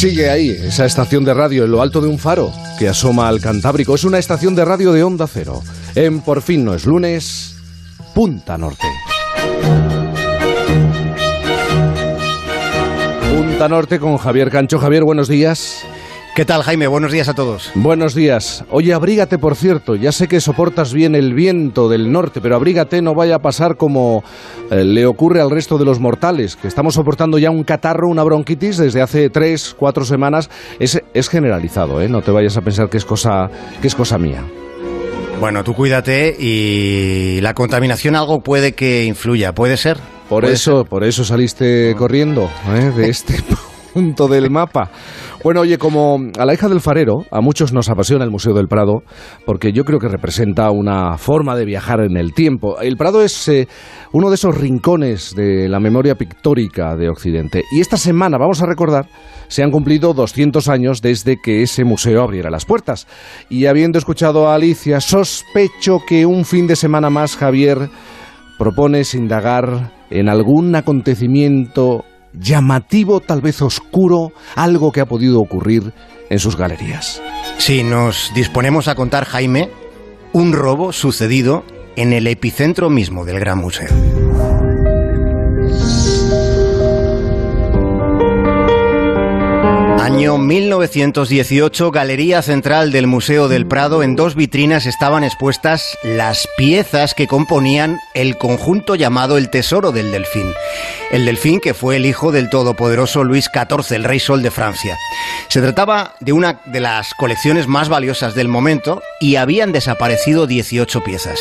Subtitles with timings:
[0.00, 3.38] Sigue ahí, esa estación de radio en lo alto de un faro que asoma al
[3.38, 3.94] Cantábrico.
[3.94, 5.62] Es una estación de radio de onda cero.
[5.94, 7.56] En Por fin no es lunes,
[8.14, 8.86] Punta Norte.
[13.30, 14.78] Punta Norte con Javier Cancho.
[14.78, 15.84] Javier, buenos días.
[16.36, 16.86] ¿Qué tal, Jaime?
[16.86, 17.72] Buenos días a todos.
[17.74, 18.64] Buenos días.
[18.70, 19.96] Oye, abrígate, por cierto.
[19.96, 23.76] Ya sé que soportas bien el viento del norte, pero abrígate, no vaya a pasar
[23.76, 24.22] como
[24.70, 28.22] eh, le ocurre al resto de los mortales, que estamos soportando ya un catarro, una
[28.22, 30.50] bronquitis desde hace tres, cuatro semanas.
[30.78, 32.08] Es, es generalizado, ¿eh?
[32.08, 33.50] No te vayas a pensar que es cosa,
[33.82, 34.44] que es cosa mía.
[35.40, 39.98] Bueno, tú cuídate y la contaminación algo puede que influya, ¿puede ser?
[40.28, 42.92] Por eso, por eso saliste corriendo ¿eh?
[42.94, 43.42] de este
[43.94, 44.90] del mapa.
[45.42, 48.68] Bueno, oye, como a la hija del farero, a muchos nos apasiona el Museo del
[48.68, 49.02] Prado,
[49.46, 52.80] porque yo creo que representa una forma de viajar en el tiempo.
[52.80, 53.66] El Prado es eh,
[54.12, 57.64] uno de esos rincones de la memoria pictórica de Occidente.
[57.72, 59.06] Y esta semana, vamos a recordar,
[59.48, 63.06] se han cumplido 200 años desde que ese museo abriera las puertas.
[63.48, 67.88] Y habiendo escuchado a Alicia, sospecho que un fin de semana más, Javier,
[68.58, 75.92] propones indagar en algún acontecimiento llamativo, tal vez oscuro, algo que ha podido ocurrir
[76.28, 77.20] en sus galerías.
[77.58, 79.70] Sí, nos disponemos a contar, Jaime,
[80.32, 81.64] un robo sucedido
[81.96, 83.88] en el epicentro mismo del Gran Museo.
[90.12, 97.14] Año 1918, Galería Central del Museo del Prado, en dos vitrinas estaban expuestas las piezas
[97.14, 100.52] que componían el conjunto llamado el Tesoro del Delfín.
[101.12, 104.98] El Delfín que fue el hijo del todopoderoso Luis XIV, el rey sol de Francia.
[105.48, 111.02] Se trataba de una de las colecciones más valiosas del momento y habían desaparecido 18
[111.02, 111.38] piezas.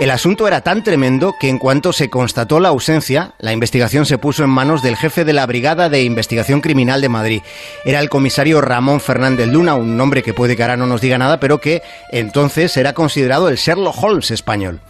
[0.00, 4.18] El asunto era tan tremendo que en cuanto se constató la ausencia, la investigación se
[4.18, 7.42] puso en manos del jefe de la Brigada de Investigación Criminal de Madrid.
[7.84, 11.16] Era el comisario Ramón Fernández Luna, un nombre que puede que ahora no nos diga
[11.16, 14.80] nada, pero que entonces era considerado el Sherlock Holmes español.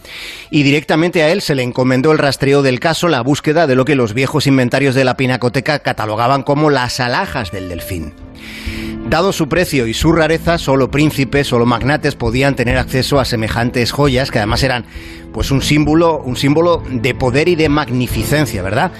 [0.49, 3.85] Y directamente a él se le encomendó el rastreo del caso, la búsqueda de lo
[3.85, 8.15] que los viejos inventarios de la pinacoteca catalogaban como las alhajas del delfín.
[9.07, 13.91] Dado su precio y su rareza, solo príncipes, solo magnates podían tener acceso a semejantes
[13.91, 14.85] joyas que además eran
[15.35, 18.93] pues un símbolo, un símbolo de poder y de magnificencia, ¿verdad?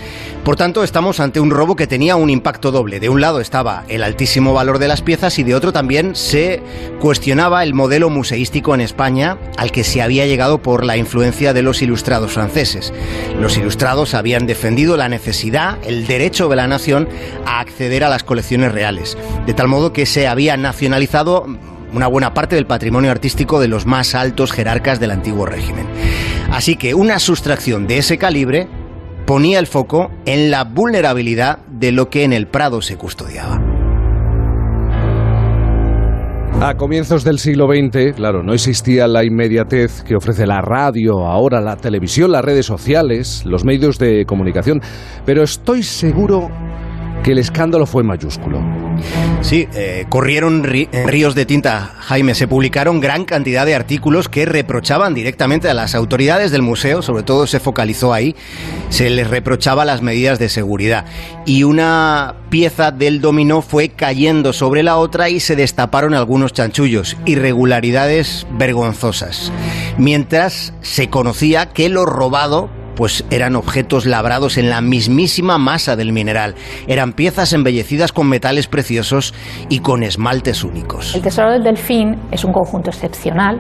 [0.44, 3.00] Por tanto, estamos ante un robo que tenía un impacto doble.
[3.00, 6.62] De un lado estaba el altísimo valor de las piezas y de otro también se
[7.00, 11.62] cuestionaba el modelo museístico en España al que se había llegado por la influencia de
[11.62, 12.92] los ilustrados franceses.
[13.40, 17.08] Los ilustrados habían defendido la necesidad, el derecho de la nación
[17.46, 21.46] a acceder a las colecciones reales, de tal modo que se había nacionalizado
[21.96, 25.88] una buena parte del patrimonio artístico de los más altos jerarcas del antiguo régimen.
[26.52, 28.68] Así que una sustracción de ese calibre
[29.26, 33.60] ponía el foco en la vulnerabilidad de lo que en el Prado se custodiaba.
[36.62, 41.60] A comienzos del siglo XX, claro, no existía la inmediatez que ofrece la radio, ahora
[41.60, 44.80] la televisión, las redes sociales, los medios de comunicación,
[45.26, 46.50] pero estoy seguro
[47.24, 48.85] que el escándalo fue mayúsculo.
[49.42, 52.36] Sí, eh, corrieron ríos de tinta, Jaime.
[52.36, 57.24] Se publicaron gran cantidad de artículos que reprochaban directamente a las autoridades del museo, sobre
[57.24, 58.36] todo se focalizó ahí,
[58.90, 61.06] se les reprochaba las medidas de seguridad.
[61.46, 67.18] Y una pieza del dominó fue cayendo sobre la otra y se destaparon algunos chanchullos,
[67.26, 69.52] irregularidades vergonzosas.
[69.98, 76.12] Mientras se conocía que lo robado pues eran objetos labrados en la mismísima masa del
[76.14, 76.56] mineral.
[76.88, 79.34] Eran piezas embellecidas con metales preciosos
[79.70, 81.16] y con esmaltes únicos.
[81.16, 83.60] El Tesoro del Delfín es un conjunto excepcional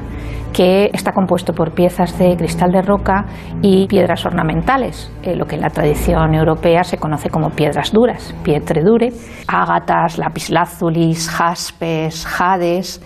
[0.55, 3.25] que está compuesto por piezas de cristal de roca
[3.61, 8.33] y piedras ornamentales, eh, lo que en la tradición europea se conoce como piedras duras,
[8.41, 9.11] pietre dure,
[9.47, 13.01] ágatas, lapislázulis, jaspes, jades.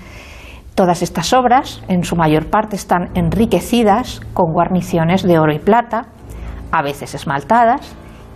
[0.75, 6.06] Todas estas obras, en su mayor parte, están enriquecidas con guarniciones de oro y plata,
[6.72, 7.81] a veces esmaltadas,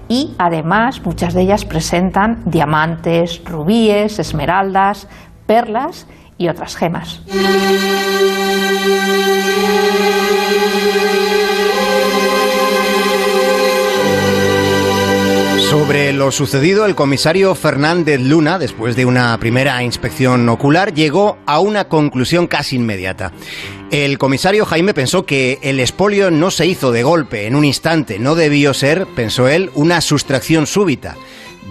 [0.07, 5.08] y además muchas de ellas presentan diamantes, rubíes, esmeraldas,
[5.46, 7.22] perlas y otras gemas.
[15.73, 21.59] Sobre lo sucedido, el comisario Fernández Luna, después de una primera inspección ocular, llegó a
[21.59, 23.31] una conclusión casi inmediata.
[23.93, 28.17] El comisario Jaime pensó que el espolio no se hizo de golpe, en un instante,
[28.17, 31.16] no debió ser, pensó él, una sustracción súbita.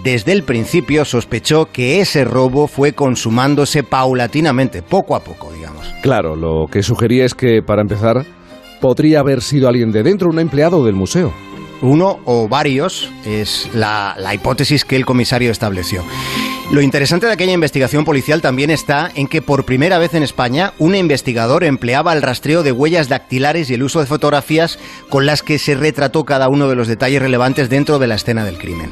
[0.05, 5.85] Desde el principio sospechó que ese robo fue consumándose paulatinamente, poco a poco, digamos.
[6.01, 8.25] Claro, lo que sugería es que, para empezar,
[8.79, 11.33] podría haber sido alguien de dentro, un empleado del museo
[11.83, 16.01] uno o varios, es la, hipótesis que el comisario estableció.
[16.71, 20.73] Lo interesante de aquella investigación policial también está en que por primera vez en España
[20.79, 24.79] un investigador empleaba el rastreo de huellas dactilares y el uso de fotografías
[25.09, 28.43] con las que se retrató cada uno de los detalles relevantes dentro de la escena
[28.43, 28.91] del crimen.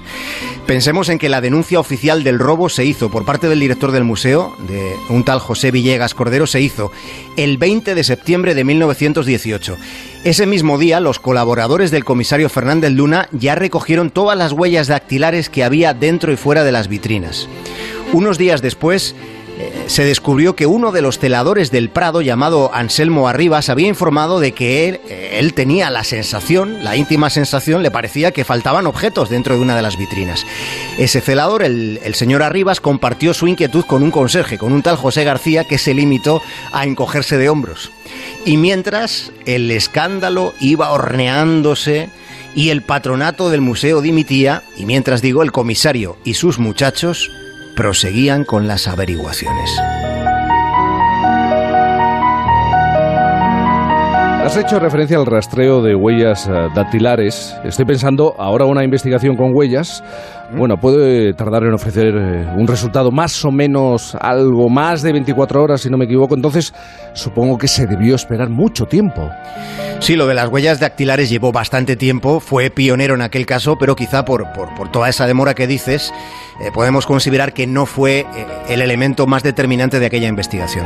[0.68, 4.04] Pensemos en que la denuncia oficial del robo se hizo por parte del director del
[4.04, 6.92] museo, de un tal José Villegas Cordero, se hizo
[7.36, 9.78] el 20 de septiembre de 1918.
[10.24, 15.50] Ese mismo día, los colaboradores del comisario Fernández Luna ya recogieron todas las huellas dactilares
[15.50, 17.50] que había dentro y fuera de las vitrinas.
[18.14, 19.16] Unos días después,
[19.88, 24.54] se descubrió que uno de los celadores del Prado, llamado Anselmo Arribas, había informado de
[24.54, 29.30] que él, eh, él, tenía la sensación, la íntima sensación, le parecía que faltaban objetos
[29.30, 30.46] dentro de una de las vitrinas.
[30.98, 34.96] Ese celador, el, el señor Arribas, compartió su inquietud con un conserje, con un tal
[34.96, 37.92] José García, que se limitó a encogerse de hombros.
[38.46, 42.10] Y mientras el escándalo iba horneándose
[42.56, 47.30] y el patronato del museo dimitía, y mientras digo, el comisario y sus muchachos
[47.82, 49.72] proseguían con las averiguaciones.
[54.52, 57.56] Has hecho referencia al rastreo de huellas eh, dactilares.
[57.64, 60.04] Estoy pensando ahora una investigación con huellas.
[60.54, 65.64] Bueno, puede tardar en ofrecer eh, un resultado más o menos algo más de 24
[65.64, 66.36] horas, si no me equivoco.
[66.36, 66.74] Entonces,
[67.14, 69.30] supongo que se debió esperar mucho tiempo.
[70.02, 73.96] Sí, lo de las huellas dactilares llevó bastante tiempo, fue pionero en aquel caso, pero
[73.96, 76.12] quizá por, por, por toda esa demora que dices,
[76.62, 78.26] eh, podemos considerar que no fue eh,
[78.70, 80.86] el elemento más determinante de aquella investigación.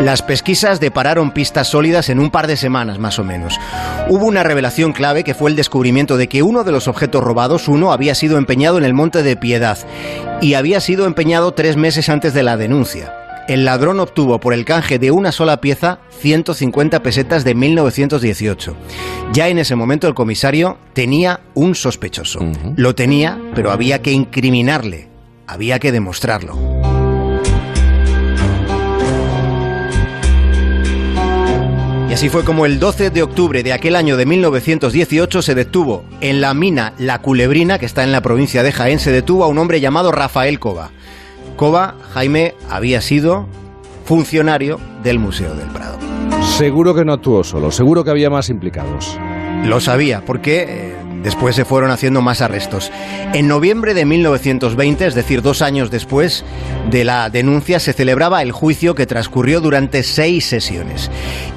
[0.00, 3.56] Las pesquisas depararon pistas sólidas en un par de semanas, más o menos.
[4.08, 7.68] Hubo una revelación clave que fue el descubrimiento de que uno de los objetos robados,
[7.68, 9.78] uno, había sido empeñado en el Monte de Piedad
[10.40, 13.14] y había sido empeñado tres meses antes de la denuncia
[13.46, 18.76] el ladrón obtuvo por el canje de una sola pieza 150 pesetas de 1918.
[19.32, 22.40] Ya en ese momento el comisario tenía un sospechoso.
[22.40, 22.74] Uh -huh.
[22.76, 25.08] Lo tenía, pero había que incriminarle,
[25.46, 26.56] había que demostrarlo.
[32.16, 36.40] Así fue como el 12 de octubre de aquel año de 1918 se detuvo en
[36.40, 39.58] la mina La Culebrina, que está en la provincia de Jaén, se detuvo a un
[39.58, 40.92] hombre llamado Rafael Cova.
[41.56, 43.46] Cova, Jaime, había sido
[44.06, 45.98] funcionario del Museo del Prado.
[46.56, 49.18] Seguro que no actuó solo, seguro que había más implicados.
[49.66, 50.94] Lo sabía, porque eh,
[51.26, 52.92] después se fueron haciendo más arrestos.
[53.34, 56.44] En noviembre de 1920, es decir, dos años después
[56.88, 61.10] de la denuncia, se celebraba el juicio que transcurrió durante seis sesiones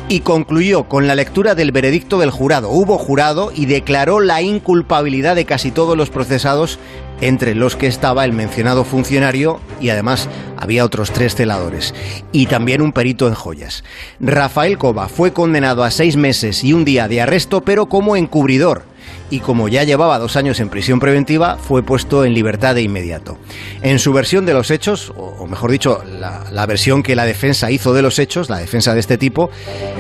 [0.08, 2.70] y concluyó con la lectura del veredicto del jurado.
[2.70, 6.80] Hubo jurado y declaró la inculpabilidad de casi todos los procesados
[7.22, 11.94] entre los que estaba el mencionado funcionario y además había otros tres celadores
[12.32, 13.84] y también un perito en joyas.
[14.20, 18.89] Rafael Cova fue condenado a seis meses y un día de arresto, pero como encubridor
[19.30, 23.38] y como ya llevaba dos años en prisión preventiva, fue puesto en libertad de inmediato.
[23.82, 27.94] En su versión de los hechos, o mejor dicho, la, versión que la defensa hizo
[27.94, 29.50] de los hechos, la defensa de este tipo,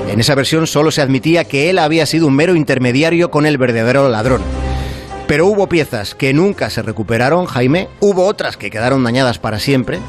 [0.07, 3.57] en esa versión solo se admitía que él había sido un mero intermediario con el
[3.57, 4.41] verdadero ladrón.
[5.27, 9.99] Pero hubo piezas que nunca se recuperaron, Jaime, hubo otras que quedaron dañadas para siempre,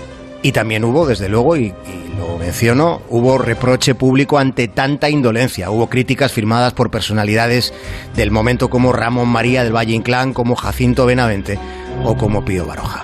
[0.42, 1.74] y también hubo, desde luego, y,
[2.18, 5.70] lo menciono, hubo reproche público ante tanta indolencia.
[5.70, 7.72] Hubo críticas firmadas por personalidades
[8.14, 11.58] del momento como Ramón María del Valle Inclán, como Jacinto Benavente
[12.04, 13.02] o como Pío Baroja.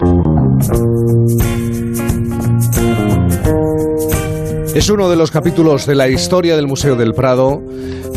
[4.77, 7.63] Es uno de los capítulos de la historia del Museo del Prado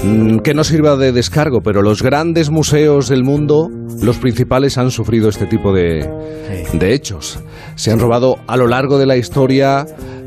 [0.03, 3.69] mm, que no sirva de descargo, pero los grandes museos del mundo,
[4.01, 6.05] los principales, han sufrido este tipo de,
[6.73, 7.39] de hechos.
[7.75, 9.85] Se han robado a lo largo de la historia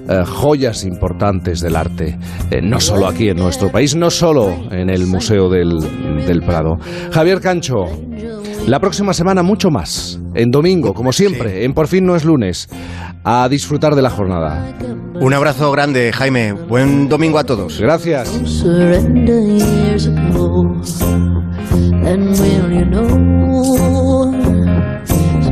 [0.09, 2.19] eh, joyas importantes del arte,
[2.51, 5.81] eh, no solo aquí en nuestro país, no solo en el Museo del,
[6.27, 6.79] del Prado.
[7.11, 7.85] Javier Cancho,
[8.67, 12.71] la próxima semana mucho más, en domingo, como siempre, en Por fin no es lunes,
[13.25, 14.65] a disfrutar de la jornada.
[15.15, 16.53] Un abrazo grande, Jaime.
[16.53, 17.81] Buen domingo a todos.
[17.81, 18.29] Gracias.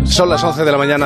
[0.04, 0.98] Son las 11 de la mañana.